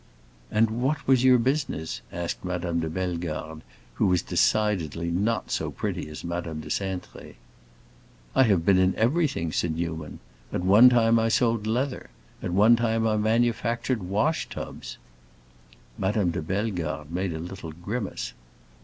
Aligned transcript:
"And 0.49 0.71
what 0.81 1.07
was 1.07 1.23
your 1.23 1.37
business?" 1.37 2.01
asked 2.11 2.43
Madame 2.43 2.79
de 2.79 2.89
Bellegarde, 2.89 3.61
who 3.93 4.07
was 4.07 4.23
decidedly 4.23 5.11
not 5.11 5.51
so 5.51 5.69
pretty 5.69 6.09
as 6.09 6.23
Madame 6.23 6.59
de 6.59 6.69
Cintré. 6.69 7.35
"I 8.35 8.41
have 8.45 8.65
been 8.65 8.79
in 8.79 8.95
everything," 8.95 9.51
said 9.51 9.75
Newman. 9.75 10.19
"At 10.51 10.63
one 10.63 10.89
time 10.89 11.19
I 11.19 11.29
sold 11.29 11.67
leather; 11.67 12.09
at 12.41 12.49
one 12.49 12.75
time 12.75 13.05
I 13.05 13.15
manufactured 13.17 14.01
wash 14.01 14.49
tubs." 14.49 14.97
Madame 15.99 16.31
de 16.31 16.41
Bellegarde 16.41 17.11
made 17.13 17.31
a 17.31 17.37
little 17.37 17.71
grimace. 17.71 18.33